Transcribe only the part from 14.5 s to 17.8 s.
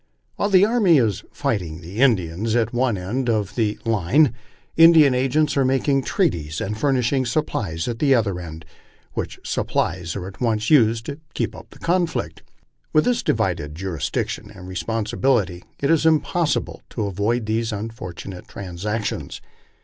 responsibility it is impossible to avoid these